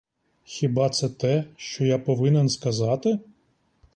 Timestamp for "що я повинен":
1.57-2.49